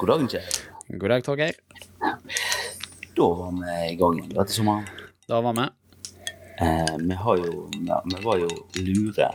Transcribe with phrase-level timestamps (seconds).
[0.00, 0.42] God dag, Kjell.
[0.88, 1.52] God dag, Torgeir.
[3.16, 4.86] Da var vi i gang igjen dette sommeren.
[5.28, 5.66] Da var vi.
[6.64, 8.48] Eh, vi, har jo, ja, vi var jo
[8.80, 9.28] lure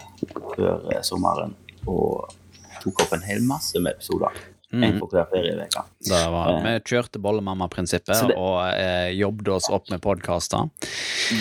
[0.55, 1.53] før eh, sommeren
[1.85, 2.33] og
[2.81, 4.41] tok opp en hel masse med episoder.
[4.73, 5.85] En for hver ferieuke.
[6.09, 10.65] Var, vi kjørte bollemamma-prinsippet og eh, jobbet oss opp med podkaster.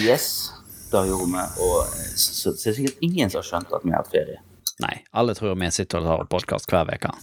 [0.05, 0.53] Yes,
[0.93, 1.49] det gjorde vi.
[1.65, 4.13] Og så, så, er det er sikkert ingen som har skjønt at vi har hatt
[4.13, 4.45] ferie.
[4.85, 7.17] Nei, alle tror vi sitter og tar podkast hver uke.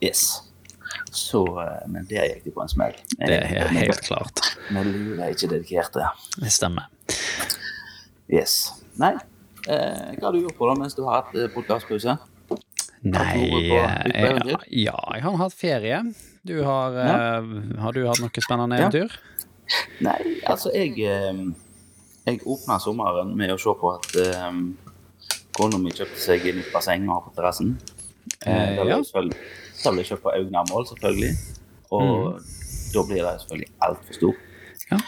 [0.00, 0.47] Yes.
[1.14, 2.96] Så, eh, men der gikk det på en smell.
[3.18, 4.42] Det er helt klart.
[4.74, 6.08] Men Vi lurer ikke dedikerte.
[6.36, 6.88] Det stemmer.
[8.28, 8.56] Yes.
[9.00, 9.14] Nei,
[9.68, 12.18] eh, hva har du gjort på da mens du har hatt eh, podkastpause?
[13.08, 13.46] Nei
[14.10, 14.64] eventyr?
[14.74, 16.02] Ja, jeg har hatt ferie.
[16.44, 17.48] Du har eh,
[17.78, 18.90] Har du hatt noe spennende Ja.
[20.02, 24.08] Nei, altså jeg Jeg åpna sommeren med å se på at
[24.48, 24.76] um,
[25.56, 27.78] kona mi kjøpte seg nytt basseng og har på terrassen.
[28.46, 28.98] Eh, ja.
[29.84, 31.32] Ble kjøpt på Augnamål, selvfølgelig.
[31.94, 32.40] Og
[32.94, 34.42] da blir det selvfølgelig altfor stor.
[34.90, 34.98] Ja.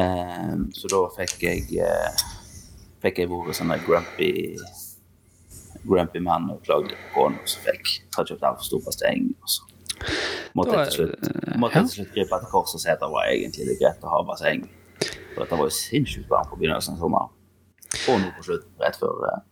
[0.00, 2.26] Eh, så da fikk jeg eh,
[3.02, 4.30] Fikk jeg vært sånn grumpy
[5.86, 9.66] Grumpy mann og klagde på kona, så fikk jeg kjøpt altfor stor så
[10.56, 11.28] måtte til slutt,
[11.60, 11.84] måtte ja.
[11.84, 14.20] til slutt gripe til korset og se at det var egentlig litt greit å ha
[14.28, 14.64] basseng.
[15.34, 17.32] For dette var jo sinnssykt varmt på begynnelsen av sommeren.
[18.10, 19.42] Og nå på slutt, rett før, eh,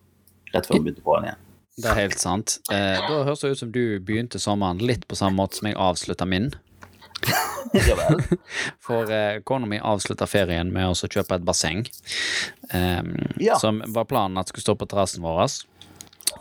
[0.54, 1.42] rett før vi begynte på den igjen.
[1.76, 2.58] Det er helt sant.
[2.70, 5.78] Eh, da høres det ut som du begynte sommeren litt på samme måte som jeg
[5.80, 6.52] avslutta min.
[7.74, 8.20] Ja vel.
[8.84, 11.84] For eh, kona mi avslutta ferien med å kjøpe et basseng.
[12.70, 13.02] Eh,
[13.42, 13.58] Ja.
[13.58, 15.48] Som var planen at skulle stå på terrassen vår.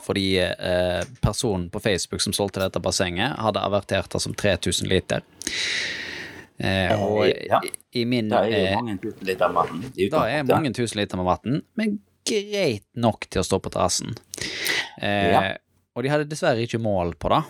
[0.03, 5.23] Fordi eh, personen på Facebook som solgte dette bassenget, hadde avertert det som 3000 liter.
[6.61, 7.59] Eh, og ja.
[7.65, 9.85] i, i min Det er jo eh, mange tusen liter vann.
[9.97, 13.59] i Da er det mange tusen liter med vann, men greit nok til å stå
[13.63, 14.13] på terrassen.
[15.01, 15.43] Eh, Ja.
[15.95, 17.43] Og de hadde dessverre ikke mål på det,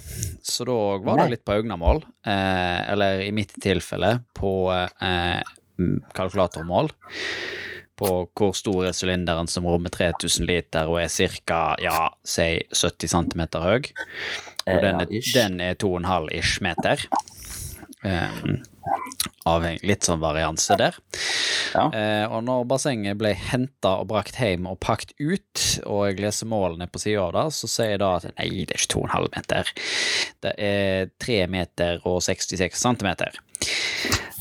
[0.44, 2.02] så da var det litt på øynemål.
[2.28, 5.40] Eh, eller i mitt tilfelle på eh,
[5.80, 6.90] mm, kalkulatormål.
[7.96, 11.08] På hvor stor er sylinderen som rommer 3000 liter og er
[11.48, 11.62] ca.
[11.80, 13.80] ja, si 70 cm høy.
[13.80, 17.00] Og Eh, den er, den er 2,5 ish meter.
[18.04, 18.32] Eh,
[19.48, 20.98] avhengig, litt sånn varianse der.
[21.74, 21.86] Ja.
[21.96, 26.50] Eh, og når bassenget ble henta og brakt hjem og pakket ut, og jeg leser
[26.52, 29.30] målene på sida av det, så sier jeg da at nei, det er ikke 2,5
[29.38, 29.74] meter.
[30.44, 33.40] Det er 3 meter og 66 centimeter.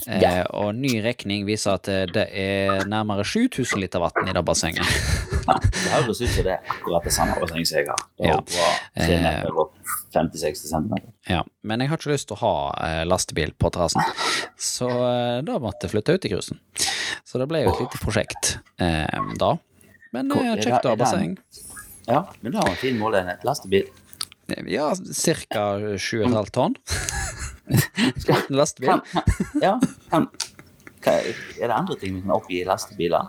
[0.09, 4.43] Eh, og ny regning viser at eh, det er nærmere 7000 liter vann i det
[4.45, 4.89] bassenget.
[5.43, 8.03] Det høres ut som det er akkurat det samme bassenget som jeg har.
[8.19, 8.37] Det Ja.
[8.41, 8.69] bra
[9.07, 9.73] 3 meter og
[10.15, 10.95] 50-60 cm.
[11.31, 12.55] Ja, men jeg har ikke lyst til å ha
[12.89, 14.03] eh, lastebil på terrassen,
[14.59, 16.61] så eh, da måtte jeg flytte ut i grusen.
[17.25, 19.07] Så det ble jo et lite prosjekt eh,
[19.39, 19.55] da.
[20.13, 21.39] Men eh, kjekt å ha basseng.
[22.09, 23.45] Ja, men det har en fin måleenhet.
[23.47, 23.87] Lastebil.
[24.69, 25.63] Ja, ca.
[25.97, 26.75] 7,5 tonn.
[28.51, 28.89] Lastebil.
[28.89, 29.03] Kan,
[29.63, 29.75] ja,
[30.11, 30.29] kan,
[31.07, 33.29] er er det andre ting vi kan oppgi i lastebiler?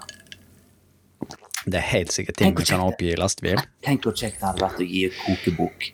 [1.63, 3.61] Det er helt sikkert ting vi kan oppgi i lastebil.
[3.85, 5.89] Tenk hvor kjekt det hadde vært å gi et kokebok.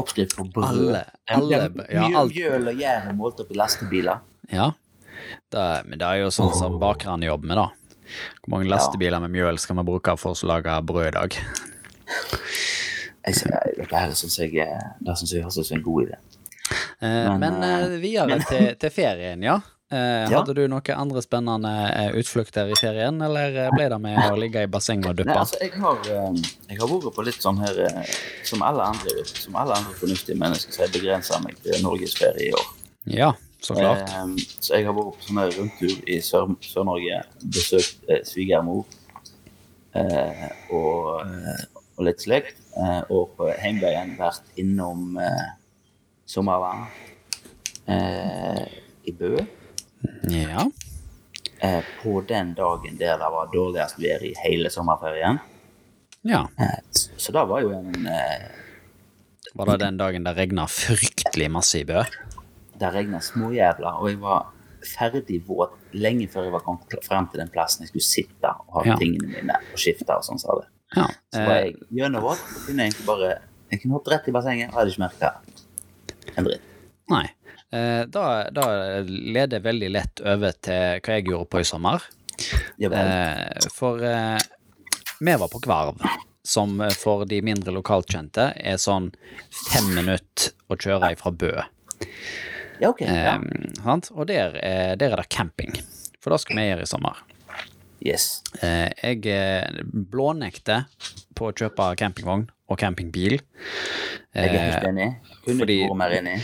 [0.00, 0.64] Oppskrift på brød.
[0.66, 2.34] Alle- alle- ja, alt.
[2.34, 4.20] mjøl og gjær er målt opp i lastebiler.
[4.52, 4.70] Ja.
[5.50, 7.68] Det er, men det er jo sånn som bakerne jobber med, da.
[8.42, 11.36] Hvor mange lastebiler med mjøl skal vi bruke for å lage brød i dag?
[13.26, 16.16] Dette her syns jeg, er- det synes jeg høres ut som en god idé.
[17.00, 18.42] Eh, Men, men videre men...
[18.48, 19.58] til, til ferien, ja.
[19.90, 20.28] Eh.
[20.30, 24.36] Hadde du noen andre spennende eh, utflukter i ferien, eller eh, ble det med å
[24.38, 25.32] ligge i bassenget og duppe?
[25.32, 28.12] Nei, altså, jeg har, eh, jeg har vært på litt sånn her eh,
[28.46, 32.54] Som alle andre, som alle andre fornuftige mennesker, så jeg begrenser meg til norgesferie i
[32.54, 32.68] år.
[33.10, 34.06] Ja, så klart.
[34.14, 37.18] Eh, så jeg har vært på sånn rundtur i Sør- Sør-Norge,
[37.58, 38.84] besøkt eh, svigermor
[39.98, 41.64] eh, og, eh,
[41.98, 42.62] og litt slekt.
[42.78, 45.48] Eh, og på heimveien vært innom eh,
[46.30, 46.86] sommervann
[47.86, 48.62] eh,
[49.10, 49.34] i Bø.
[50.30, 50.66] Ja.
[51.60, 55.40] Eh, på den dagen der det var dårligst vær i hele sommerferien.
[56.24, 56.46] ja.
[56.58, 56.78] Eh,
[57.16, 58.48] så det var jo en eh,
[59.54, 62.02] Var det den dagen det regna fryktelig masse i Bø?
[62.80, 64.46] Det regna småjævla, og jeg var
[64.86, 68.78] ferdig våt lenge før jeg var kommet frem til den plassen jeg skulle sitte og
[68.78, 68.96] ha Ja.
[68.96, 70.68] tingene mine og skifte og sånn, sa det.
[70.96, 71.06] Ja.
[71.34, 73.34] Så var Eh, jeg gjennomvåt og kunne egentlig bare
[73.70, 75.28] Jeg kunne hoppet rett i bassenget og hadde ikke merka
[76.36, 76.62] en dritt.
[77.10, 77.26] nei.
[77.72, 78.64] Eh, da, da
[79.06, 82.02] leder jeg veldig lett over til hva jeg gjorde på i sommer.
[82.80, 84.40] Eh, for eh,
[85.20, 86.00] vi var på Kvarv,
[86.42, 89.12] som for de mindre lokalkjente er sånn
[89.70, 91.52] fem minutter å kjøre ifra Bø.
[92.80, 93.04] Ja, ok.
[93.06, 93.36] Ja.
[94.16, 95.70] Og der, er- der er det camping.
[96.20, 97.22] For det skal vi gjøre i sommer.
[98.00, 98.42] Yes.
[98.64, 100.86] Eh, jeg eh, blånekter
[101.36, 103.40] på å kjøpe campingvogn og campingbil.
[104.32, 105.08] Jeg er helt Eh, enig.
[105.44, 106.38] Fordi-.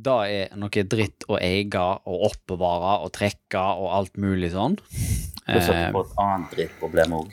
[0.00, 4.76] Det er noe dritt å eie og oppbevare og trekke og alt mulig sånn.
[4.78, 7.32] Pluss at Eh, du får et annet drittproblem òg.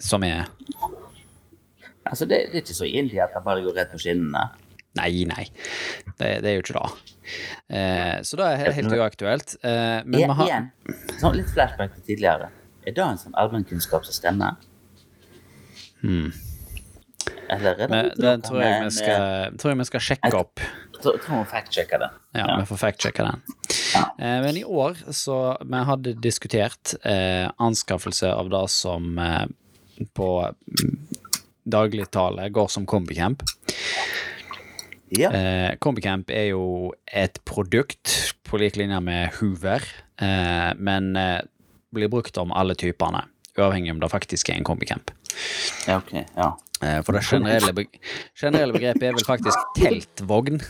[0.00, 0.46] som er
[2.06, 4.46] Altså, det, det er ikke så ille at det bare går rett på skinnene.
[4.98, 5.44] Nei, nei.
[6.18, 7.12] Det, det er jo ikke det.
[7.70, 9.52] Eh, så det er he- helt uaktuelt.
[9.62, 10.70] Eh, men vi har igjen,
[11.20, 12.48] sånn litt flashback til tidligere.
[12.86, 14.56] Er det en sånn allmennkunnskap som stemmer?
[17.50, 20.62] Eller er det men, det tror jeg, vi skal, tror jeg vi skal sjekke opp.
[21.00, 22.10] Jeg tror vi fact-sjekker det.
[22.36, 23.42] Ja, vi får fact-sjekke den.
[23.94, 24.04] Ja.
[24.20, 29.46] Eh, men i år så Vi hadde diskutert eh, anskaffelse av det som eh,
[30.16, 30.98] på mm,
[31.64, 33.42] dagligtale går som kombicamp.
[35.10, 35.32] Ja.
[35.34, 39.82] Eh, kombicamp er jo et produkt på lik linje med Hoover,
[40.22, 41.40] eh, men eh,
[41.94, 43.24] blir brukt om alle typene,
[43.58, 45.10] uavhengig om det faktisk er en kombicamp.
[45.86, 46.12] ja, ok.
[46.36, 46.50] Ja.
[46.82, 47.84] Eh, for det generelle, be
[48.40, 50.60] generelle begrepet er vel faktisk teltvogn.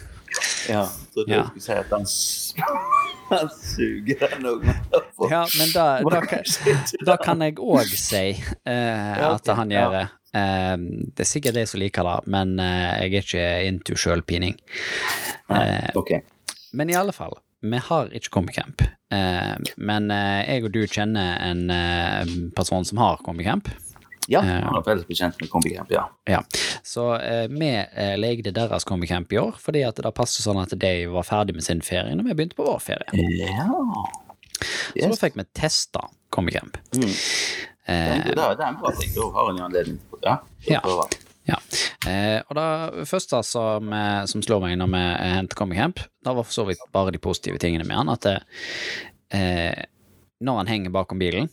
[0.69, 0.85] ja.
[1.15, 1.45] Så du Ja.
[1.47, 2.07] skulle si at han,
[3.31, 4.65] han suger den òg.
[5.31, 6.43] Ja, men da, da, kan,
[7.07, 8.25] da kan jeg òg si
[8.67, 10.07] eh, at han gjør det.
[10.35, 10.77] Eh,
[11.15, 14.59] det er sikkert de som liker det, men eh, jeg er ikke into sjølpining.
[15.51, 16.13] Eh, Ok.
[16.73, 21.33] men i alle fall, vi har ikke Combicamp, Eh, men eh, jeg og du kjenner
[21.43, 23.67] en eh, person som har Combicamp.
[24.31, 24.61] Ja, Eh.
[24.62, 26.05] han er felles bekjent med Combicamp, ja.
[26.31, 26.45] Ja,
[26.87, 30.71] så eh, vi eh, legde deres Combicamp i år, fordi at det passet sånn at
[30.79, 33.27] de var ferdig med sin ferie når vi begynte på vår ferie.
[33.51, 33.67] Ja.
[34.95, 36.79] Så da fikk vi testa Combicamp.
[36.95, 37.11] Mm.
[37.91, 39.11] Eh, Det, er en bra ting.
[39.17, 40.81] Da har en jo anledning til ja, å Ja.
[41.50, 41.58] Ja.
[42.11, 46.37] Eh, og det første som, eh, som slår meg når vi eh, henter Comic-Camp, det
[46.37, 48.37] var for så vidt bare de positive tingene med han, at det,
[49.37, 49.82] eh,
[50.41, 51.50] når han henger bakom bilen,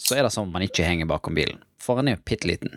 [0.00, 1.60] så er det som om han ikke henger bakom bilen.
[1.80, 2.74] For han er jo bitte liten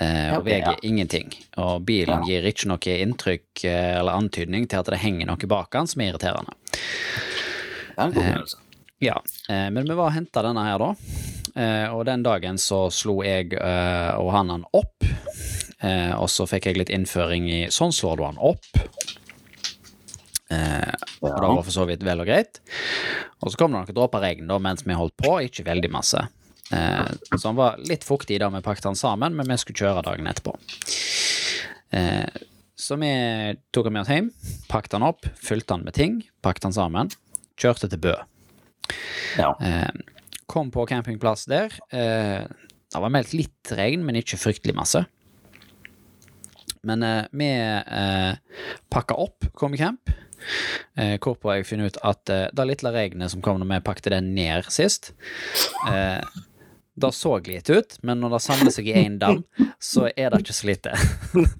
[0.00, 0.76] eh, og veier ja.
[0.86, 1.32] ingenting.
[1.60, 5.76] Og bilen gir ikke noe inntrykk eh, eller antydning til at det henger noe bak
[5.76, 6.56] han som er irriterende.
[6.70, 8.56] Det er en god eh,
[9.10, 9.18] Ja,
[9.48, 11.29] eh, men vi var og henta denne her, da.
[11.60, 15.04] Eh, og den dagen så slo jeg eh, og han han opp.
[15.84, 18.82] Eh, og så fikk jeg litt innføring i sånn slår du han opp.
[20.50, 22.62] Eh, og det var for så vidt vel og greit.
[23.40, 26.22] Og så kom det noen dråper regn da mens vi holdt på, ikke veldig masse.
[26.72, 30.06] Eh, så han var litt fuktig da vi pakket han sammen, men vi skulle kjøre
[30.06, 30.56] dagen etterpå.
[31.96, 32.46] Eh,
[32.80, 33.10] så vi
[33.74, 34.30] tok han med oss hjem,
[34.70, 37.10] pakket han opp, fylte han med ting, pakket han sammen,
[37.60, 38.14] kjørte til Bø.
[39.38, 39.52] Ja.
[39.60, 40.19] Eh,
[40.50, 41.70] kom på campingplass der.
[41.94, 42.42] Eh,
[42.90, 45.04] det var meldt litt regn, men ikke fryktelig masse.
[46.86, 50.10] Men eh, vi eh, pakka opp Comicamp,
[50.96, 54.10] eh, hvorpå jeg finner ut at eh, det lille regnet som kom når vi pakket
[54.16, 55.12] det ned sist,
[55.92, 56.18] eh,
[57.00, 59.44] det så litt ut, men når det samler seg i én dam,
[59.80, 60.96] så er det ikke så lite.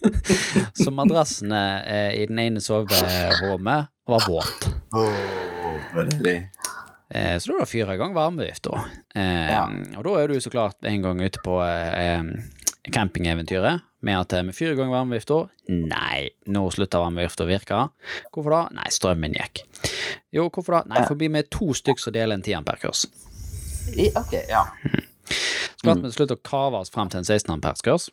[0.82, 4.69] så madrassene eh, i den ene soverommet var våt.
[4.90, 6.80] Oh.
[7.10, 8.84] Eh, Så da fyrer jeg i gang varmevifta.
[9.14, 9.64] Eh, Ja.
[9.98, 12.22] Og da er du så klart en gang ute på eh,
[12.92, 15.48] campingeventyret med at med vi fyrer i gang varmevifta.
[15.68, 17.80] Nei, nå slutter varmevifta å virke.
[18.32, 18.60] Hvorfor da?
[18.78, 19.64] Nei, strømmen gikk.
[20.32, 20.82] Jo, hvorfor da?
[20.94, 23.06] Nei, forbi med to stykk som deler en 10 ampere-kurs.
[24.17, 24.64] Ok, ja.
[25.26, 28.08] Så klarte vi til slutt å kave oss frem til en 16 ampere-kurs,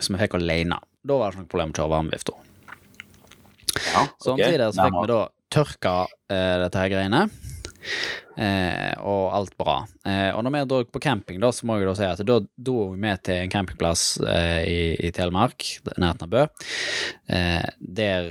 [0.00, 0.78] som vi fikk alene.
[1.04, 2.32] Da var det ikke noe problem å kjøre varmevifta.
[3.92, 4.40] ja Så ok.
[4.40, 5.20] omsider så fikk vi da
[5.52, 5.94] tørka
[6.32, 7.22] eh, dette her greiene.
[8.38, 9.80] Eh, og alt bra.
[10.06, 12.40] Eh, og når vi dro på camping, da, så må jeg da si at da
[12.40, 15.66] dro vi med til en campingplass eh, i, i Telemark,
[15.96, 16.44] nærheten av Bø,
[17.34, 18.30] eh, der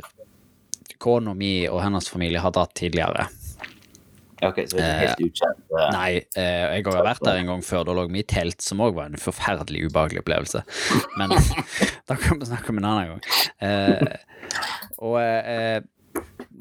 [1.02, 3.28] kona mi og hennes familie har dratt tidligere.
[4.46, 5.62] Ok, så det er helt ukjent.
[5.74, 7.86] eh, Nei, eh, jeg har vært der en gang før.
[7.88, 10.62] Da lå vi i telt, som òg var en forferdelig ubehagelig opplevelse.
[11.18, 11.34] Men
[12.10, 13.24] da kan vi snakke om en annen gang.
[13.66, 14.18] Eh,
[15.02, 15.80] og eh,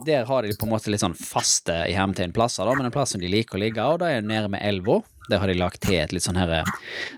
[0.05, 2.95] der har de på en måte litt sånn faste i hermetegn plasser, da, men en
[2.95, 5.01] plass som de liker å ligge, og da er det nede med elva.
[5.31, 6.69] Der har de lagt til et litt sånn her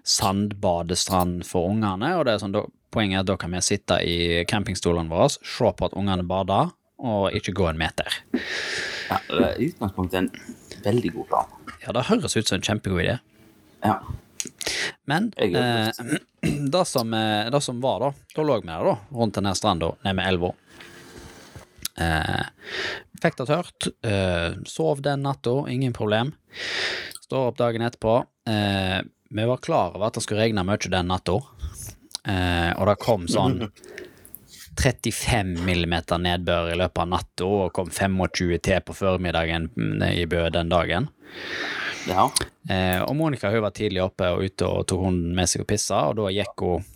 [0.06, 2.62] sandbadestrand for ungene, og det er sånn, da,
[2.94, 6.70] poenget er at da kan vi sitte i campingstolene våre, se på at ungene bader,
[6.98, 8.20] og ikke gå en meter.
[9.08, 10.30] Ja, det er utgangspunktet en
[10.84, 11.52] veldig god plan.
[11.84, 13.18] Ja, det høres ut som en kjempegod idé.
[13.84, 14.00] Ja.
[15.08, 15.90] Men eh,
[16.74, 19.92] det, som, eh, det som var, da Da lå vi der, da, rundt denne stranda
[20.02, 20.52] nede med elva.
[21.98, 22.44] Eh,
[23.22, 23.88] fikk det tørt.
[24.06, 26.32] Eh, sov den natta, ingen problem.
[27.24, 28.20] Står opp dagen etterpå.
[28.48, 29.00] Eh,
[29.30, 31.40] vi var klar over at det skulle regne mye den natta,
[32.24, 33.66] eh, og det kom sånn
[34.78, 40.24] 35 millimeter nedbør i løpet av natta, og kom 25 til på formiddagen mm, i
[40.30, 41.10] Bø den dagen.
[42.08, 42.30] ja.
[42.68, 45.70] Eh, og Monica hun var tidlig oppe og ute og tok hunden med seg og
[45.70, 46.86] pissa, og da gikk hun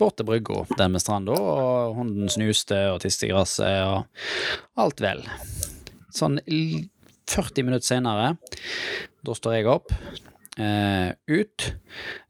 [0.00, 5.02] bort til brygga der med stranda, og hunden snuste og tiste i gresset, og alt
[5.04, 5.22] vel.
[6.14, 6.40] Sånn
[7.30, 8.34] 40 minutter senere,
[9.26, 9.94] da står jeg opp,
[10.58, 11.72] eh, ut.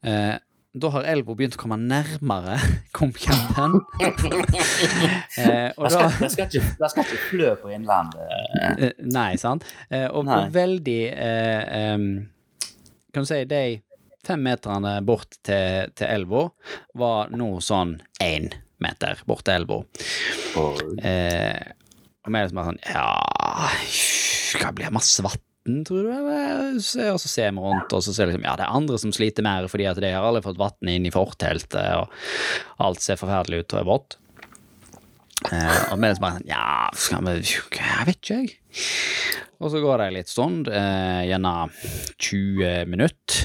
[0.05, 0.37] Eh,
[0.71, 2.55] da har Elbo begynt å komme nærmere
[2.95, 3.81] Komkampen.
[5.41, 6.47] eh, og da jeg skal,
[6.93, 8.21] skal ikke flø på Innlandet.
[8.61, 9.67] Eh, Nei, sant?
[9.89, 10.45] Eh, og, Nei.
[10.55, 12.05] veldig eh, um,
[13.11, 13.63] Kan du si de
[14.25, 16.47] fem meterne bort til, til elva
[16.97, 18.51] var nå sånn én
[18.81, 19.81] meter bort til elva.
[21.05, 21.61] Eh,
[22.21, 23.07] og vi er liksom bare sånn Ja,
[24.61, 24.93] hva blir?
[24.93, 26.11] Masse vann, tror du?
[26.13, 26.75] Eller?
[26.75, 29.13] Og så ser vi rundt, og så ser vi liksom Ja, det er andre som
[29.15, 33.21] sliter mer fordi at de har aldri fått vann inn i forteltet, og alt ser
[33.21, 34.17] forferdelig ut og er vått.
[35.49, 38.57] Eh, og vi er liksom bare sånn Ja, Jeg vet ikke, jeg.
[39.61, 41.53] Og så går det en litt stund, eh, gjerne
[42.21, 43.41] 20 minutter.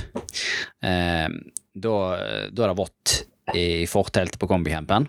[0.85, 1.29] Eh,
[1.77, 3.17] da, er det vått
[3.57, 5.09] i forteltet på kombicampen.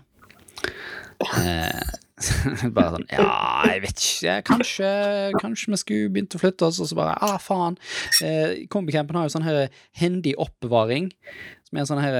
[1.40, 1.94] Eh,
[2.74, 3.28] bare sånn Ja,
[3.70, 4.36] jeg vet ikke.
[4.48, 4.92] Kanskje,
[5.38, 7.78] kanskje vi skulle begynt å flytte oss, og så bare Ah, faen.
[8.24, 9.68] Eh, kombicampen har jo sånn her
[10.00, 11.12] hendig oppbevaring,
[11.68, 12.18] som er sånn her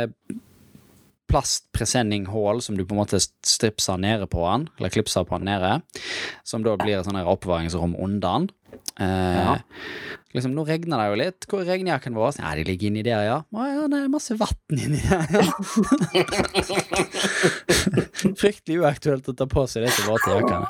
[1.28, 5.74] plastpresenninghål som du på en måte stripser nede på den, eller klipser på den nede,
[6.48, 8.48] som da blir et sånn oppbevaringsrom under den.
[9.00, 9.58] Eh, Ja.
[10.36, 11.46] Liksom, nå regner det jo litt.
[11.48, 12.34] Hvor er regnjakken vår?
[12.36, 13.38] Ja, de ligger inni der, ja.
[13.48, 15.44] Å ja, det er masse vann inni der, ja.
[18.38, 20.68] Fryktelig uaktuelt å ta på seg disse våte jakkene.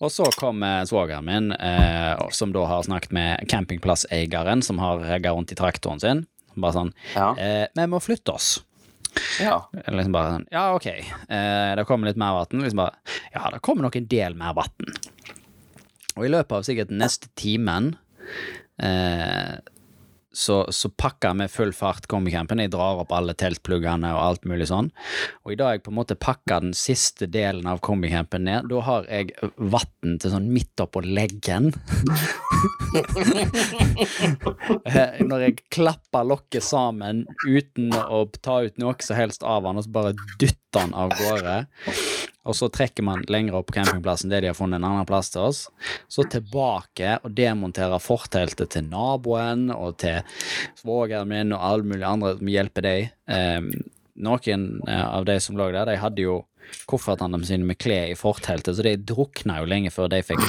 [0.00, 5.32] Og så kom svogeren min, eh, som da har snakket med campingplasseieren, som har regga
[5.36, 6.22] rundt i traktoren sin.
[6.56, 7.30] Bare sånn ja.
[7.38, 8.58] eh, Vi må flytte oss.
[9.40, 9.56] Ja.
[9.86, 10.86] Liksom bare sånn Ja, ok.
[10.90, 12.62] Eh, det kommer litt mer vann.
[12.64, 14.94] Liksom bare Ja, det kommer nok en del mer vann.
[16.16, 17.94] Og i løpet av sikkert neste timen
[18.82, 19.58] eh,
[20.32, 22.62] så, så pakker vi full fart kombicampen.
[22.62, 24.90] Jeg drar opp alle teltpluggene og alt mulig sånn.
[25.44, 28.82] Og i dag jeg på en måte pakker den siste delen av kombicampen ned, da
[28.86, 31.72] har jeg vann til sånn midt oppå leggen.
[34.90, 39.78] Eh, Når jeg klapper lokket sammen uten å ta ut noe som helst av den,
[39.80, 41.56] og så bare dytter den av gårde.
[42.50, 45.30] Og så trekker man lenger opp på campingplassen det de har funnet en annen plass
[45.30, 45.62] til oss.
[46.10, 50.20] Så tilbake og demonterer forteltet til naboen og til
[50.80, 53.10] svogeren min og alle mulige andre som hjelper deg.
[53.30, 53.60] Eh,
[54.20, 56.40] noen eh, av de som lå der, de hadde jo
[56.90, 60.44] koffertene sine med klær i forteltet, så de drukna jo lenge før de fikk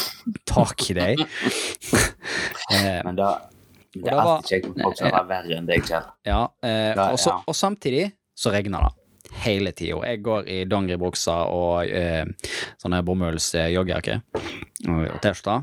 [0.50, 1.24] tak i dem.
[2.76, 3.32] eh, Men da
[3.92, 6.10] Det er alltid kjekt med folk som er verre enn deg, Kjell.
[6.28, 9.01] Ja, eh, og, så, og samtidig så regner det.
[9.42, 10.02] Hele tida.
[10.06, 12.26] Jeg går i dongeribukser og eh,
[12.82, 15.62] sånne bomulls eh, og T-skjorte.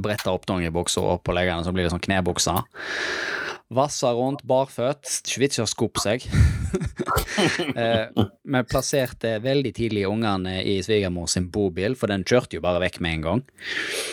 [0.00, 2.62] Bretter opp dongeribuksa opp på leggene, så blir det sånn knebukser.
[3.70, 5.06] Vasser rundt, barføtt.
[5.22, 6.24] Ikke vits i å skupe seg.
[7.78, 8.10] eh,
[8.42, 12.98] vi plasserte veldig tidlig ungene i svigermor sin bobil, for den kjørte jo bare vekk
[13.04, 13.44] med en gang.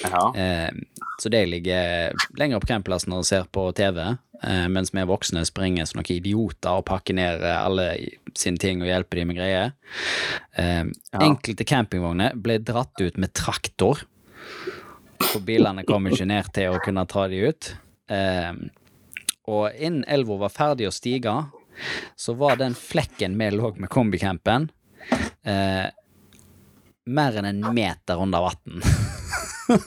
[0.05, 0.21] Ja.
[0.37, 4.03] Eh, så de ligger lenger på campingplassen og ser på TV,
[4.45, 7.89] eh, mens vi voksne springer som noen idioter og pakker ned alle
[8.37, 9.73] sine ting og hjelper dem med greier.
[11.17, 14.05] Enkelte campingvogner ble dratt ut med traktor,
[15.31, 17.77] for bilene kom ikke ned til å kunne ta de ut.
[19.47, 21.33] Og innen elva var ferdig å stige,
[22.15, 24.69] så var den flekken vi lå med kombicampen,
[25.43, 25.87] eh,
[27.07, 28.81] mer enn en meter under vann.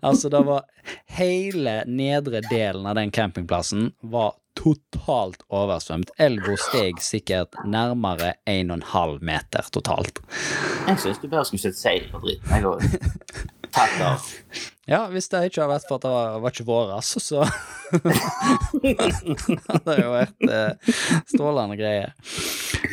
[0.00, 0.66] altså, det var
[1.12, 6.10] Hele nedre delen av den campingplassen var totalt oversvømt.
[6.16, 10.22] Elva steg sikkert nærmere 1,5 meter totalt.
[10.88, 12.48] Jeg syns du bare skulle sett seil på dritten.
[12.48, 12.80] Jeg går
[13.76, 14.32] tatt av.
[14.88, 17.44] Ja, hvis det ikke hadde vært for at det var, var ikke altså, så
[19.68, 20.94] hadde er jo vært uh,
[21.30, 22.08] strålende greie.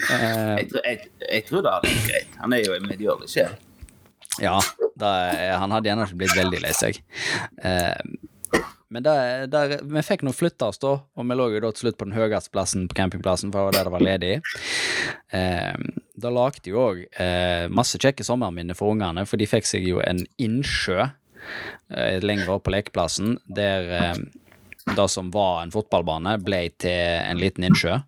[0.09, 2.39] Uh, Jeg, tror- jeg, jeg tror det hadde vært greit.
[2.43, 3.53] Han er jo en medgjørlig sjel.
[4.39, 4.57] Ja,
[4.99, 5.13] da,
[5.59, 6.99] han hadde gjerne ikke blitt veldig lei seg.
[7.63, 7.95] Uh,
[8.89, 11.83] men der, der, vi fikk nå flytta oss, da, og vi lå jo da til
[11.85, 14.31] slutt på den høyeste plassen på campingplassen, for det var der det var ledig.
[15.37, 15.75] Eh,
[16.17, 20.01] da lagde de òg eh, masse kjekke sommerminner for ungene, for de fikk seg jo
[20.01, 24.23] en innsjø eh, lenger opp på lekeplassen, der eh,
[24.95, 26.91] det som var en fotballbane, ble til
[27.23, 27.99] en liten innsjø.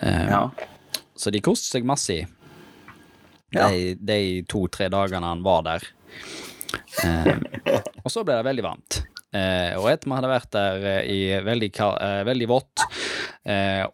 [0.00, 0.50] Eh, Ja.
[1.16, 2.26] så de koste seg masse
[3.52, 3.68] Ja.
[3.68, 5.82] de, de to-tre dagene han var der.
[7.04, 7.36] Eh,
[8.04, 9.02] og så ble det veldig varmt.
[9.32, 11.70] Eh, og etter vi hadde vært der i veldig,
[12.28, 12.82] veldig vått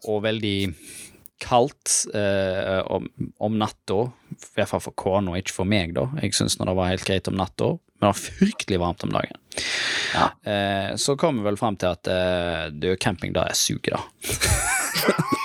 [0.07, 0.57] og veldig
[1.39, 3.07] kaldt eh, om,
[3.39, 3.99] om natta,
[4.35, 6.07] i hvert fall for kona, ikke for meg, da.
[6.23, 9.41] Jeg syns det var helt greit om natta, men det var fryktelig varmt om dagen.
[10.13, 10.29] Ja.
[10.51, 14.03] Eh, så kom vi vel fram til at eh, du, camping da er suger, da.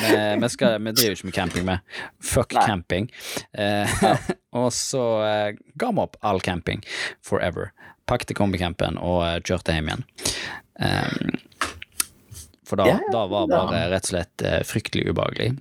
[0.00, 1.78] Vi, vi, skal, vi driver ikke med camping, med.
[2.24, 2.62] Fuck Nei.
[2.66, 3.10] camping.
[3.52, 4.04] Eh,
[4.60, 6.80] og så eh, ga vi opp all camping
[7.24, 7.74] forever.
[8.08, 10.06] Pakket kombicampen og eh, kjørte hjem igjen.
[10.80, 11.34] Em,
[12.70, 15.52] for da, Ja, ja, da var bare rett og slett eh, fryktelig ubehagelig.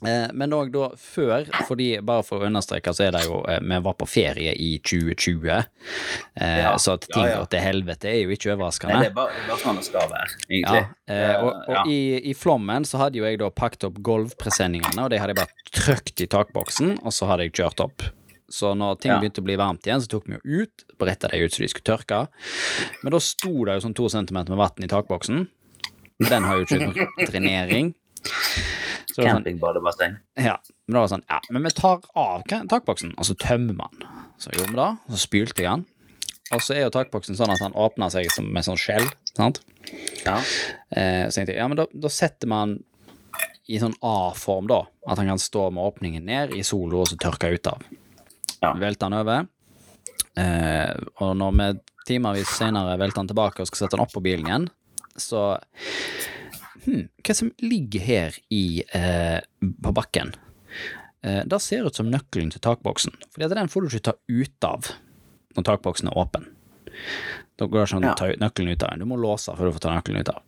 [0.00, 3.58] Eh, men òg da før, fordi bare for å understreke, så er det jo eh,
[3.60, 5.50] Vi var på ferie i 2020,
[6.40, 7.40] eh, Ja, så at ting ja, ja.
[7.42, 8.94] går til helvete er jo ikke overraskende.
[8.96, 11.42] Nei, det er bare, det er bare sånn det skal være, Ja, egentlig.
[11.42, 11.82] og, og Ja.
[11.92, 11.98] i,
[12.32, 15.68] i flommen så hadde jo jeg da pakket opp gulvpresenningene, og de hadde jeg bare
[15.84, 18.08] trykt i takboksen, og så hadde jeg kjørt opp.
[18.50, 19.20] Så når ting Ja.
[19.20, 21.68] begynte å bli varmt igjen, så tok vi jo ut, bretta de ut så de
[21.70, 22.24] skulle tørke.
[23.04, 25.44] Men da sto det jo sånn to centimeter med vann i takboksen.
[26.28, 27.94] Den har jo ikke drenering.
[29.10, 30.54] Så det var sånn, ja,
[30.86, 34.04] men da var det sånn, ja, men vi tar av takboksen, og så tømmer man.
[34.38, 35.82] Så gjorde vi det, og så spylte jeg den.
[36.54, 39.58] Og så er jo takboksen sånn at han åpner seg som med sånn skjell, sant?
[40.22, 40.36] Ja.
[40.94, 42.76] Eh, så tenkte jeg, ja, men da, da setter man
[43.70, 44.82] i sånn A-form, da.
[45.06, 47.84] At han kan stå med åpningen ned i solo og så tørke ut av.
[48.60, 48.72] Ja.
[48.78, 49.46] Velter han over.
[50.38, 50.90] Eh,
[51.22, 51.70] og når vi
[52.10, 54.66] timevis senere velter han tilbake og skal sette han opp på bilen igjen,
[55.16, 55.58] så
[56.84, 60.34] hmm, Hva som ligger her i eh, på bakken?
[61.22, 63.16] Eh, det ser ut som nøkkelen til takboksen.
[63.40, 64.92] At den får du ikke ta ut av
[65.56, 66.46] når takboksen er åpen.
[67.58, 69.02] Da går det ikke an å ta nøkkelen ut av den.
[69.04, 70.40] Du må låse før du får ta nøkkelen ut av.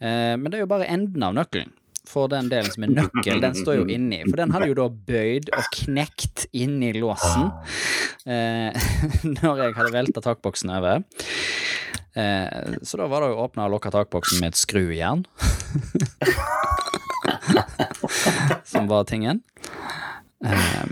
[0.00, 1.74] Eh, men det er jo bare enden av nøkkelen.
[2.10, 4.22] For den delen som er nøkkel, den står jo inni.
[4.26, 7.50] For den hadde jo da bøyd og knekt inni låsen
[8.24, 8.88] eh,
[9.36, 11.04] når jeg hadde velta takboksen over.
[12.14, 15.24] Eh, så da var det å åpne og lukke takboksen med et skrujern.
[18.72, 19.42] som var tingen.
[20.44, 20.86] Eh,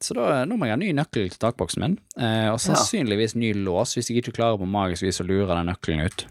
[0.00, 3.52] så da, nå må jeg ha ny nøkkel til takboksen min, eh, og sannsynligvis ny
[3.58, 6.26] lås hvis jeg ikke klarer på magisk vis å lure den nøkkelen ut.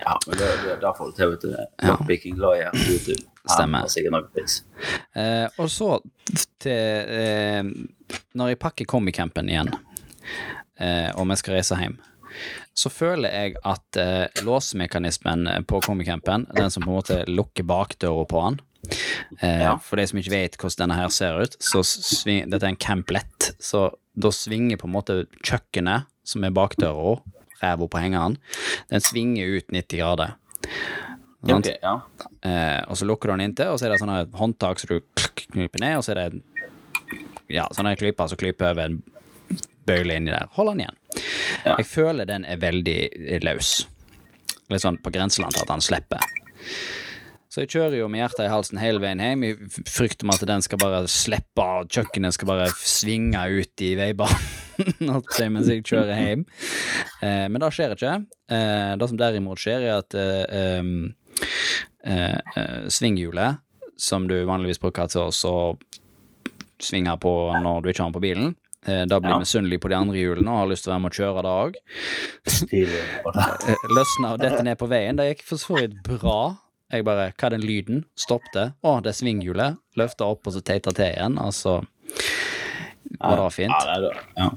[0.00, 1.50] ja, men det, det, da får du til, vet du.
[1.88, 3.24] Lockpicking lawyer på YouTube.
[3.50, 3.86] Stemmer.
[5.16, 5.94] Eh, og så
[6.60, 6.72] til
[7.16, 7.62] eh,
[8.36, 8.84] Når jeg pakker
[9.16, 9.72] campen igjen,
[10.78, 11.96] eh, og vi skal reise hjem,
[12.76, 18.26] så føler jeg at eh, låsemekanismen på Komicampen, den som på en måte lukker bakdøra
[18.30, 18.60] på han
[19.40, 19.74] eh, Ja.
[19.84, 22.80] For de som ikke vet hvordan denne her ser ut, så sving, dette er en
[22.80, 23.88] camplett, så
[24.20, 27.18] da svinger på en måte kjøkkenet, som er bakdøra,
[27.60, 28.38] ræva på hengeren,
[28.92, 30.36] den svinger ut 90 grader.
[31.40, 31.94] Okay, ja.
[32.44, 35.00] Eh, og så lukker du den inntil, og så er det sånne håndtak som du
[35.48, 36.42] klyper ned, og så er det
[37.50, 39.00] ja, sånne klyper som klyper over en
[39.88, 40.50] bøyle inni der.
[40.56, 40.99] Hold den igjen.
[41.64, 41.76] Ja.
[41.76, 42.98] Jeg føler den er veldig
[43.44, 43.74] løs.
[44.70, 46.24] Litt sånn på grenseland til at han slipper.
[47.50, 49.48] Så jeg kjører jo med hjertet i halsen hele veien hjem i
[49.90, 55.50] frykt om at den skal bare slippe, og kjøkkenet skal bare svinge ut i veibanen
[55.56, 56.44] mens jeg kjører hjem.
[57.26, 58.12] Eh, men det skjer ikke.
[58.54, 60.86] Eh, det som derimot skjer, er at eh,
[62.06, 63.58] eh, eh, svinghjulet,
[64.00, 65.58] som du vanligvis bruker til å
[66.80, 68.54] svinge på når du ikke har den på bilen,
[68.86, 69.38] da blir Ja.
[69.42, 71.52] misunnelig på de andre hjulene og har lyst til å være med og kjøre det
[71.52, 71.74] òg.
[72.72, 75.16] Eh, løsna og dette ned på veien.
[75.18, 76.56] Det gikk for så vidt bra.
[76.90, 78.04] Jeg bare Hva er den lyden?
[78.18, 78.72] Stoppet.
[78.82, 79.76] Å, det er svinghjulet.
[80.00, 81.36] Løfta opp og så teita til igjen.
[81.38, 81.80] Altså
[83.20, 83.74] var det fint.
[83.74, 84.24] Ja, det det.
[84.40, 84.50] Ja.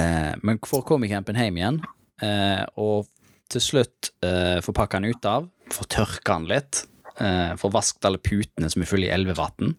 [0.00, 1.80] Eh, men får komicampen hjem igjen,
[2.22, 3.08] eh, og
[3.50, 6.84] til slutt eh, får pakka den ut av, få tørka den litt,
[7.18, 9.74] eh, får vasket alle putene som er fulle i elvevann.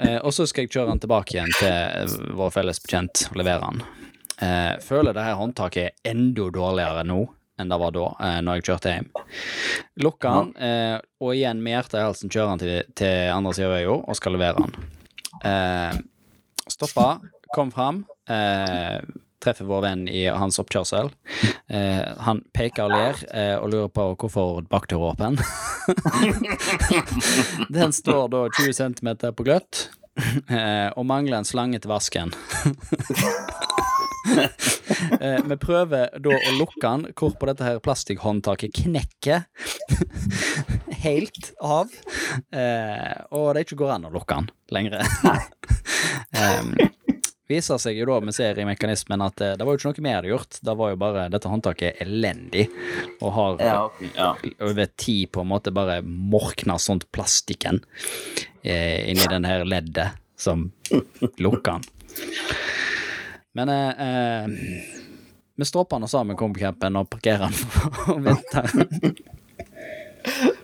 [0.00, 3.38] Eh, og så skal jeg kjøre den tilbake igjen til eh, vår felles bekjent og
[3.38, 3.82] levere den.
[4.42, 7.22] Eh, føler det her håndtaket er enda dårligere nå
[7.60, 9.10] enn det var da, eh, når jeg kjørte hjem.
[10.02, 13.68] Lukker den, eh, og igjen med hjertet i halsen kjører den til, til andre sida
[13.68, 14.88] av øya og skal levere den.
[15.46, 16.00] Eh,
[16.74, 17.06] stoppa,
[17.54, 18.98] kom fram, eh,
[19.44, 21.10] treffer vår venn i hans oppkjørsel.
[21.68, 25.38] Eh, han peker og ler eh, og lurer på hvorfor bakdøra er åpen.
[27.74, 29.86] Den står da 20 cm på gløtt
[30.48, 32.34] eh, og mangler en slange til vasken.
[35.20, 39.44] Eh, vi prøver da å lukke den, hvorpå dette her plastikkhåndtaket knekker
[41.04, 41.92] helt av.
[42.48, 45.04] Eh, og det ikke går an å lukke den lenger.
[46.32, 46.72] um,
[47.50, 50.04] viser seg jo da, vi ser i mekanismen, at eh, det var jo ikke noe
[50.06, 50.58] mer jeg hadde gjort.
[50.68, 52.66] Det var jo bare, Dette håndtaket er elendig,
[53.20, 53.78] og har Ja,
[54.16, 54.30] ja.
[54.64, 57.82] over tid på en måte bare morkna sånt plastikken
[58.62, 60.70] eh, inni den her leddet som
[61.38, 61.88] lukker den.
[63.54, 64.48] Men eh, eh,
[65.54, 69.14] vi stropper den sammen med kombicampen og parkerer den og venter.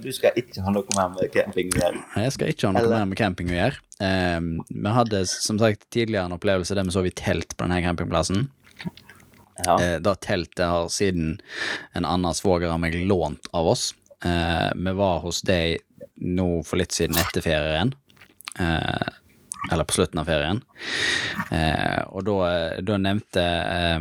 [0.00, 2.02] Du skal ikke ha noe mer med camping å gjøre.
[2.22, 3.80] Jeg skal ikke ha noe Eller- mer med camping å gjøre.
[4.00, 7.82] Um, vi hadde som sagt tidligere en opplevelse der vi sov i telt på denne
[7.84, 8.48] campingplassen.
[9.66, 9.74] Ja.
[9.76, 11.34] Eh, da teltet har siden
[11.92, 13.90] en annen svoger av meg lånt av oss.
[14.24, 15.80] Uh, vi var hos deg
[16.16, 17.92] nå for litt siden etter ferien.
[18.56, 19.04] Uh,
[19.72, 20.62] eller på slutten av ferien.
[21.50, 22.36] Eh, og da,
[22.84, 23.98] da nevnte eh,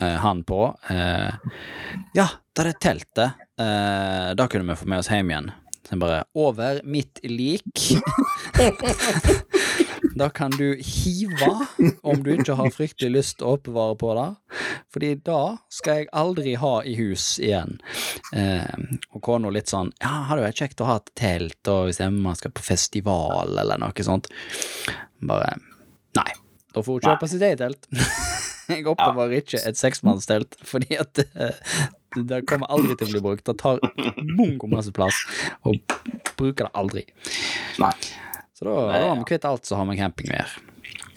[0.00, 1.32] eh, han på eh,
[2.16, 3.46] Ja, det er teltet.
[3.60, 5.50] Eh, da kunne vi få med oss hjem igjen.
[5.84, 7.86] Så jeg bare Over mitt lik.
[10.20, 11.66] Da kan du hive,
[12.02, 14.26] om du ikke har fryktelig lyst å oppbevare på det.
[14.92, 15.38] Fordi da
[15.72, 17.78] skal jeg aldri ha i hus igjen.
[18.36, 18.82] Eh,
[19.14, 22.34] og kona litt sånn Ja, hadde vært kjekt å ha et telt, og hvis Emma
[22.36, 24.28] skal på festival, eller noe sånt.
[25.24, 25.54] Bare
[26.18, 26.28] Nei.
[26.74, 27.88] Da får hun kjøpe sitt eget telt.
[28.70, 31.56] Jeg oppbevarer ikke et seksmannstelt, fordi at eh,
[32.16, 33.44] det kommer aldri til å bli brukt.
[33.46, 33.78] Det tar
[34.38, 35.20] mongo masse plass,
[35.68, 35.78] og
[36.38, 37.04] bruker det aldri.
[37.82, 37.92] Nei.
[38.56, 40.66] Så da, da har vi kvitt alt som har med camping å gjøre.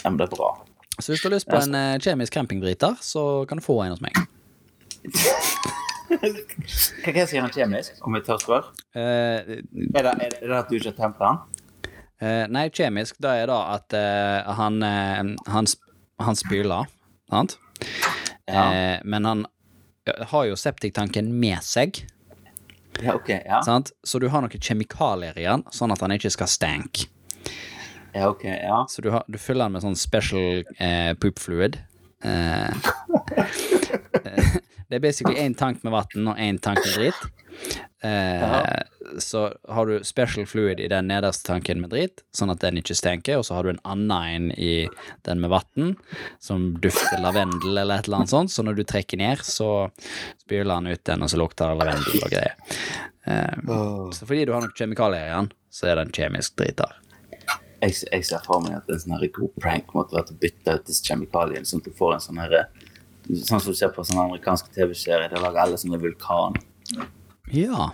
[0.03, 0.51] Ja, men det er bra.
[0.99, 3.95] Så hvis du har lyst på en eh, kjemisk campingdriter, så kan du få en
[3.95, 4.13] hos meg.
[6.13, 6.19] Hva
[7.09, 8.71] er det som gjør den kjemisk, om jeg tør spørre?
[8.95, 9.57] Eh,
[9.97, 11.41] Er det, er det at du ikke har tømt den?
[12.23, 15.89] eh, nei, kjemisk, det er da at eh, han, eh, han, sp-
[16.23, 16.87] han spyler,
[17.33, 17.57] sant?
[18.47, 18.63] Ja.
[18.69, 19.45] Eh, men han
[20.05, 22.03] har jo septiktanken med seg,
[23.01, 23.29] Ja, ok.
[23.29, 23.91] Ja, sant?
[24.03, 27.07] Så du har noen kjemikalier i den, sånn at den ikke skal stank.
[28.13, 28.43] ja ok.
[28.45, 28.83] Ja.
[28.89, 31.79] Så du, har, du fyller den med sånn special eh, poop fluid.
[32.21, 32.69] Eh,
[34.23, 37.23] eh, det er basically én tank med vann og én tank med dritt.
[38.03, 38.83] Eh,
[39.21, 42.95] så har du special fluid i den nederste tanken med drit, sånn at den ikke
[42.97, 44.87] stenker, og så har du en annen en i
[45.27, 45.95] den med vann,
[46.43, 49.89] som dufter lavendel eller et eller annet sånt, så når du trekker ned, så
[50.45, 52.55] spyler han ut den, og så lukter det lavendel og greier.
[53.25, 53.73] Eh,
[54.15, 56.99] så fordi du har noen kjemikalier i den, så er den kjemisk driter.
[57.83, 60.87] Jeg, jeg ser for meg at en sånn god prank måtte være å bytte ut
[60.87, 62.57] disse kjemikaliene, sånn at du får en sånn her
[63.23, 66.57] Sånn som du ser på sånne amerikanske TV-serier, der lager alle sånne vulkan.
[67.55, 67.85] Ja.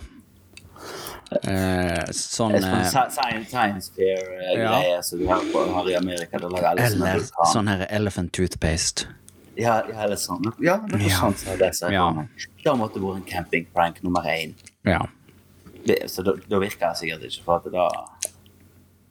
[1.30, 4.58] Eh, sånn eh, Science, science fair-greie
[4.96, 5.00] Ja.
[5.02, 6.36] som du har, på, har i Amerika.
[6.40, 7.20] Eller
[7.52, 9.06] sånn her elephant toothpaste.
[9.56, 10.52] Ja, ja, eller sånn.
[10.62, 11.20] Ja, noe Ja.
[11.20, 11.38] sånt.
[11.38, 12.08] Så det så Ja.
[12.64, 14.54] Da måtte det vært en campingprank nummer én.
[14.84, 15.06] Ja.
[15.86, 17.88] Det- Så da, da virker det sikkert ikke, for at da,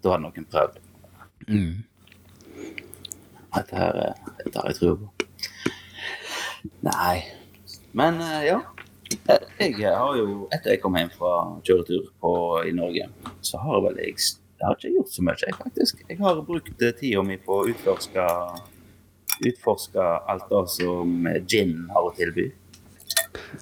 [0.04, 0.78] da hadde noen prøvd.
[1.48, 1.84] Mm.
[3.56, 5.10] Dette her, eh, dette har jeg tro på.
[6.84, 7.24] Nei.
[7.94, 8.60] Men eh, ja.
[9.30, 11.34] Eh, Jeg har jo, etter jeg kom hjem fra
[11.66, 12.34] kjøretur på,
[12.70, 13.10] i Norge,
[13.42, 14.16] så har vel jeg
[14.60, 16.02] Jeg har ikke gjort så mye, jeg, faktisk.
[16.10, 18.26] Jeg har brukt eh, tida mi på å utforske
[19.40, 22.50] Utforske alt det som gin har å tilby.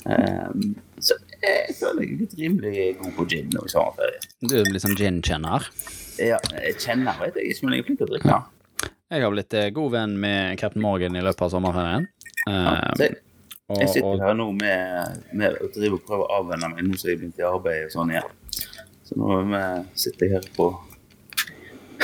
[0.09, 4.23] Um, så jeg føler jeg er litt rimelig god på gin nå i sommerferie.
[4.41, 5.67] Du er liksom gin-kjenner.
[6.17, 8.39] Ja, jeg kjenner vet jeg ikke, men jeg er flink til å drikke.
[8.39, 8.89] Ja.
[9.13, 12.09] Jeg har blitt eh, god venn med Captain Morgan i løpet av sommerferien.
[12.47, 13.19] Ja, jeg,
[13.67, 16.85] og, jeg sitter og, her nå med, med å drive og prøve å avvenne meg
[16.87, 18.35] nå som jeg begynte i arbeid og sånn igjen.
[19.07, 19.63] Så nå vi-
[19.99, 20.67] sitter jeg her på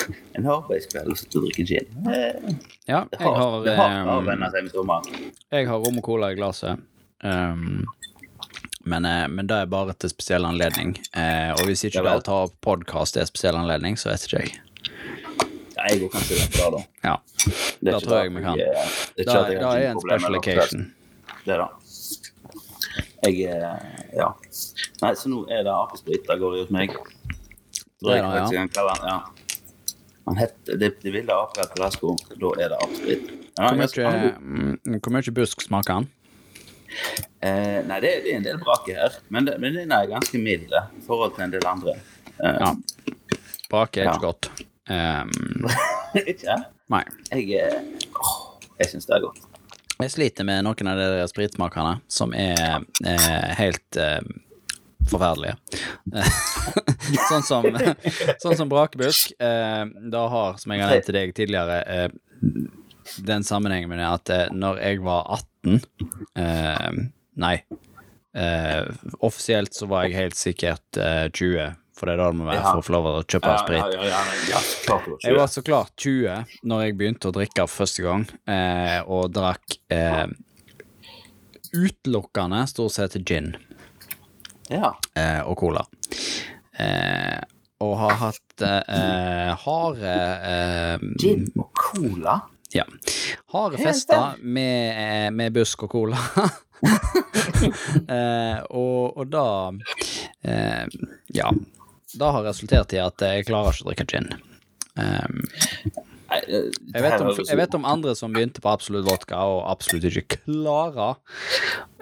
[0.36, 1.90] en arbeidskveld og sitter og drikker gin.
[2.90, 5.28] Ja, jeg har, har, det har eh, seg med sommeren.
[5.56, 6.82] jeg har rom og cola i glasset.
[7.24, 7.86] Um,
[8.84, 10.98] men, eh, men det er bare til spesiell anledning.
[11.16, 14.44] Eh, og hvis ikke det å ta opp podkast er spesiell anledning, så vet ikke
[14.44, 14.58] jeg.
[15.78, 16.84] Ja, jeg går kanskje rett på det, da.
[17.08, 17.16] Ja,
[17.80, 18.60] Det det tror jeg vi kan.
[18.60, 20.84] Det er, Det er det er en special occasion.
[21.44, 21.68] Det da.
[23.24, 23.86] Jeg eh,
[24.18, 24.30] Ja.
[25.02, 26.94] Nei, så nå er det apesprit det går i hos meg.
[28.04, 28.96] Det det, ja.
[29.08, 29.20] ja.
[30.28, 30.40] Han
[30.80, 33.32] det ville aper på Lasko, da er det apesprit.
[33.58, 36.08] Ja, Hvor mye, mm, hvor mye busk smaker han?
[37.44, 40.40] Eh, nei, det, det er en del brake her, men, det, men den er ganske
[40.40, 41.98] mild i forhold til en del andre.
[42.40, 42.74] Eh, Ja.
[43.72, 44.14] Brake er Ja.
[44.14, 44.50] ikke godt.
[44.90, 45.66] Um,
[46.32, 46.58] ikke?
[46.92, 47.04] nei.
[47.32, 47.82] Jeg, eh,
[48.80, 49.40] jeg syns det er godt.
[50.04, 54.20] Jeg sliter med noen av de der spritsmakerne som er eh, helt eh,
[55.08, 55.56] forferdelige.
[57.30, 57.68] sånn som,
[58.44, 59.36] sånn som brakebusk.
[59.40, 62.10] Eh, da har, som jeg har nevnt til deg tidligere, eh,
[63.24, 65.80] den sammenhengen med at eh, når jeg var 18
[66.40, 67.02] eh,
[67.44, 67.56] Nei.
[68.38, 68.84] Eh,
[69.26, 72.56] offisielt så var jeg helt sikkert eh, 20, for det er da det må være
[72.62, 72.72] Ja.
[72.72, 73.78] for å få lov til å kjøpe Ja, sprit.
[73.78, 77.68] ja, ja, ja, ja, klart Jeg var så klart 20 når jeg begynte å drikke
[77.68, 80.26] for første gang, eh, og drakk eh,
[81.74, 83.56] utelukkende stort sett gin
[84.70, 84.94] Ja.
[85.16, 85.86] eh, og cola.
[86.80, 87.40] Eh,
[87.84, 90.14] og har hatt eh, harde
[90.50, 92.40] eh, Gin og cola?
[92.74, 92.86] Ja.
[93.54, 96.18] Harde fester med, eh, med busk og cola.
[98.12, 99.46] eh, og, og da
[100.44, 100.88] eh,
[101.34, 101.52] Ja.
[102.20, 104.30] Det har resultert i at jeg klarer ikke å drikke gin.
[104.98, 105.44] Um,
[106.34, 110.40] Jeg vet, om, jeg vet om andre som begynte på absolutt vodka og absolutt ikke
[110.48, 111.20] klarer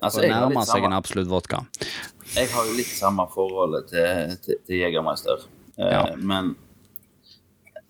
[0.01, 1.65] Altså, å nærme seg en absolutt vodka.
[2.37, 5.43] jeg har jo litt samme forholdet til, til, til Jegermeister.
[5.77, 6.05] Eh, Ja.
[6.15, 6.53] Men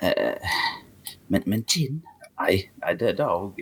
[0.02, 0.66] uh,
[1.32, 2.02] men, men gin?
[2.42, 3.60] Nei, nei det da òg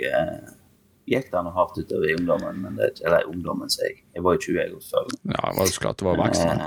[1.09, 2.61] gikk det noe hardt utover i ungdommen.
[2.63, 4.03] Men det, eller ungdommen, sier jeg.
[4.15, 5.09] Jeg var jo 20 år før.
[5.33, 6.63] Ja, det var jo så klart du var voksen.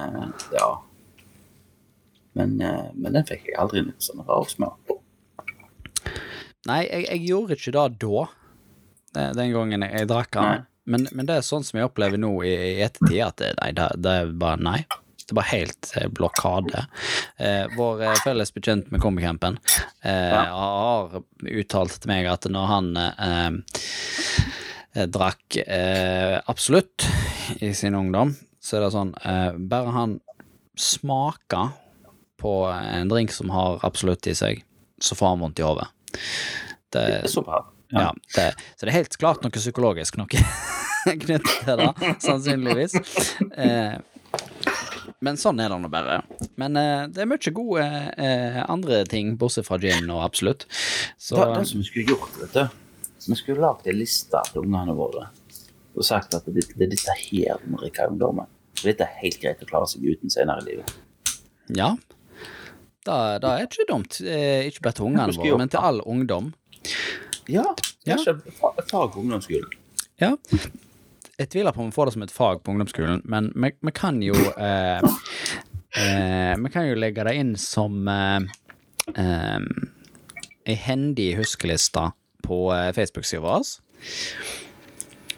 [0.54, 0.68] Ja.
[2.38, 4.94] Men, eh, men den fikk jeg aldri noe sånn rar smak på.
[6.70, 8.26] Nei, jeg, jeg gjorde ikke det da,
[9.18, 10.66] eh, den gangen jeg, jeg drakk den.
[10.84, 13.70] Men, men det er sånn som jeg opplever nå i, i ettertid, at det, nei,
[13.78, 14.80] det, det er bare nei.
[15.22, 16.80] Det bare helt eh, blokade.
[17.38, 19.58] Eh, vår felles bekjent med Kombicampen
[20.02, 23.50] eh, har uttalt til meg at når han eh,
[25.14, 27.06] drakk eh, Absolutt
[27.62, 30.12] i sin ungdom, så er det sånn eh, Bare han
[30.78, 31.70] smaker
[32.42, 34.64] på en drink som har Absolutt i seg,
[35.02, 35.88] så får han vondt i hodet.
[36.92, 37.60] Det, Det er bra.
[37.92, 40.28] ja, det, så det er helt klart noe psykologisk noe
[41.24, 42.98] knyttet til det, sannsynligvis.
[43.56, 43.96] Eh,
[45.22, 46.20] men sånn er det nå bare.
[46.60, 47.84] Men eh, det er mye gode
[48.18, 50.66] eh, andre ting, bortsett fra gin og absolutt.
[51.18, 54.64] Så Det, det som vi skulle gjort, vet du Vi skulle lagd ei liste til
[54.66, 55.28] ungene våre
[55.92, 58.48] og sagt at det, det er dette her du må drikke i ungdommen.
[58.78, 60.94] For dette er helt greit å klare seg uten senere i livet.
[61.76, 61.90] ja.
[63.06, 64.20] Da, det er ikke dumt.
[64.22, 66.52] Eh, ikke bare til ungene våre, men til all ungdom.
[67.50, 67.64] Ja,
[68.06, 68.20] et
[68.58, 69.72] fag på ungdomsskolen.
[70.22, 70.36] Ja.
[71.38, 73.92] Jeg tviler på om vi får det som et fag på ungdomsskolen, men vi, vi
[73.96, 75.02] kan jo eh,
[75.98, 78.44] eh, Vi kan jo legge det inn som eh,
[79.16, 79.58] eh,
[80.68, 82.10] ei hendig huskeliste
[82.46, 83.72] på eh, Facebook-sida vår.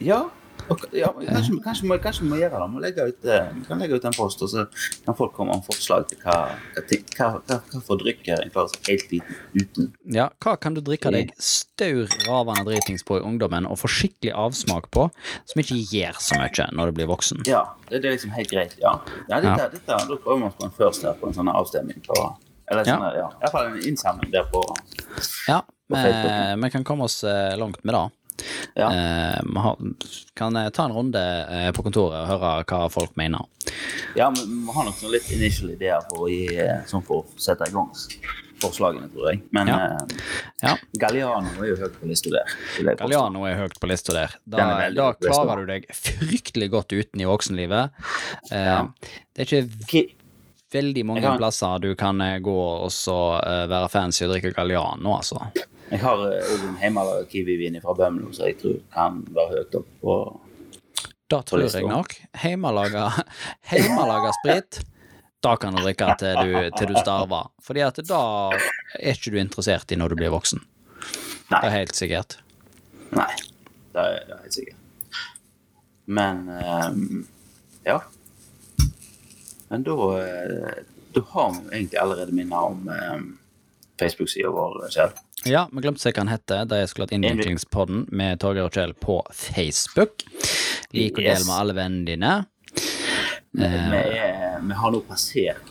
[0.05, 0.25] Ja,
[0.69, 2.67] og, ja kanskje, kanskje, må, kanskje vi må gjøre det.
[2.73, 4.65] Vi legge ut, eh, vi kan legge ut en post, og så
[5.05, 6.37] kan folk komme med forslag til hva,
[6.75, 6.83] hva,
[7.17, 9.13] hva, hva, for drikker en klarer seg helt
[9.55, 9.91] uten.
[10.15, 14.33] Ja, hva kan du drikke deg staur ravende dritings på i ungdommen og få skikkelig
[14.45, 15.07] avsmak på,
[15.45, 17.45] som ikke gjør så mye når du blir voksen?
[17.49, 18.97] Ja, det, det er liksom helt greit, ja.
[19.29, 19.69] ja, dette, Ja.
[19.75, 22.17] Dette, da prøver man på en først her på en sånn avstemning på
[22.71, 22.95] Eller Ja.
[22.97, 23.25] sånn, ja.
[23.29, 24.61] i hvert fall en innsamling der på
[25.47, 25.61] Ja,
[25.93, 28.05] vi, kan komme oss eh, langt med det.
[28.75, 28.89] Ja.
[28.91, 29.41] Eh,
[30.35, 33.45] kan jeg ta en runde eh, på kontoret og høre hva folk mener.
[34.17, 37.23] Ja, men vi må ha noen litt initial ideer for å gi eh, sånn for
[37.23, 37.91] å sette i gang
[38.63, 39.41] forslagene, tror jeg.
[39.51, 39.77] Men Ja.
[39.83, 40.19] eh,
[40.63, 42.53] Ja, Galliano er jo høyt på lista der.
[42.97, 44.35] Galliano er høyt på lista der.
[44.47, 47.91] Da, da klarer du deg fryktelig godt uten i voksenlivet.
[48.51, 48.87] Eh, Ja.
[49.35, 50.05] Det er ikke
[50.71, 53.17] veldig mange kan- plasser du kan eh, gå og så
[53.67, 55.51] være fancy og drikke Galliano, altså.
[55.91, 59.89] Jeg har òg en hjemmelaga kiwivin fra Bømlo, så jeg tror kan være høyt opp
[60.01, 60.15] på
[61.29, 62.15] Da tror jeg nok.
[62.41, 64.79] Hjemmelaga, sprit,
[65.45, 67.51] da kan du drikke til du, til du starver.
[67.61, 68.23] Fordi at da
[68.97, 70.63] er ikke du interessert i når du blir voksen.
[71.51, 71.59] Nei.
[71.59, 72.37] Det er helt sikkert.
[73.13, 73.29] Nei,
[73.93, 74.81] det er, det er helt sikkert.
[76.05, 77.25] Men um,
[77.85, 77.99] ja.
[79.69, 80.83] Men da eh,
[81.15, 83.37] Da har vi egentlig allerede minner om um,
[83.99, 85.13] Facebook-sida vår, Kjell.
[85.45, 86.63] Ja, vi glemte å si hva han heter.
[86.65, 90.23] Det er skulle hatt Innviklingspodden med Torgeir og Kjell på Facebook.
[90.95, 91.45] Lik og del Yes.
[91.45, 92.31] med alle vennene dine.
[93.51, 95.69] Vi, vi, er, vi har nå passert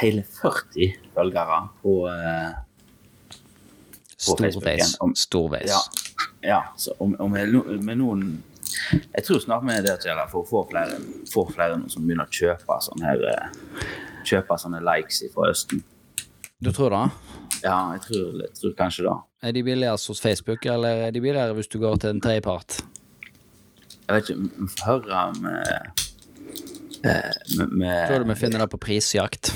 [0.00, 2.56] hele 40 følgere på uh,
[4.16, 4.96] På Storveis.
[5.20, 5.68] Storveis.
[5.68, 5.82] Ja.
[6.40, 7.52] ja så om, om jeg,
[7.84, 8.26] med noen
[9.12, 10.96] Jeg tror snart vi er der, til for å få flere,
[11.28, 13.48] få flere som begynner å kjøpe sånne her eh,
[14.24, 15.82] Kjøpe sånne likes fra Østen.
[16.64, 17.10] Du tror det?
[17.64, 19.16] Ja, jeg tror, jeg tror kanskje det.
[19.42, 22.78] Er de billigere hos Facebook, eller er de billigere hvis du går til en tredjepart?
[24.06, 25.72] Jeg vet ikke, hør får med,
[27.04, 29.52] eh, med, med Tror du vi finner det på prisjakt?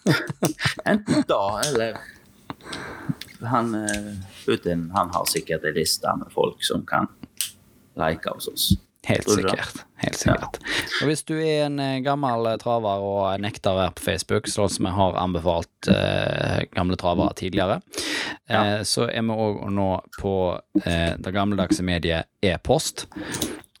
[0.90, 1.96] Enten da, eller
[3.40, 4.12] han, eh,
[4.44, 7.08] Putin han har sikkert en liste med folk som kan
[7.96, 8.72] like hos oss.
[9.08, 9.84] Helt sikkert.
[10.00, 10.58] Helt sikkert.
[11.00, 14.48] Og hvis du er en eh, gammel eh, traver og nekter å være på Facebook,
[14.52, 17.80] sånn som jeg har anbefalt eh, gamle travere tidligere,
[18.52, 19.88] eh, så er vi òg nå
[20.20, 20.34] på
[20.84, 23.06] eh, det gammeldagse mediet e-post.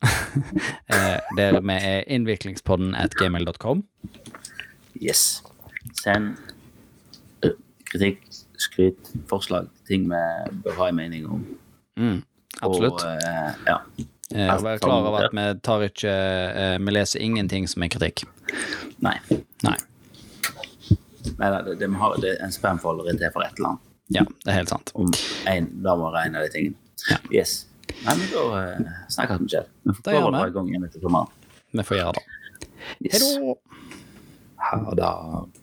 [0.00, 3.84] eh, der vi er innviklingspodden at gmail.com.
[5.00, 5.42] Yes.
[6.00, 6.36] Send
[7.90, 8.22] kritikk,
[8.60, 10.22] skryt, forslag, ting vi
[10.64, 11.44] bør ha en mening om.
[11.98, 12.22] Mm,
[12.62, 13.02] absolutt.
[13.02, 13.78] Og, eh, ja.
[14.34, 18.22] Eh, og klar over at vi tar ikke eh, Vi leser ingenting som er kritikk.
[19.02, 19.16] Nei.
[19.66, 19.76] Nei.
[21.40, 23.86] Nei det, det, har, det er en spamfolder er til for et eller annet.
[24.10, 24.90] Ja, det er helt sant.
[24.98, 25.10] Om
[25.50, 26.78] en, da må være en av de tingene.
[27.10, 27.18] Ja.
[27.40, 27.60] Yes.
[28.04, 29.70] Nei, men da uh, snakkes vi, Kjell.
[29.86, 31.30] Vi får prøve å dra i gang igjen etter sommeren.
[31.70, 32.26] Vi får gjøre det.
[33.06, 33.26] Yes.
[34.70, 35.10] Hei da!
[35.14, 35.59] Ha det.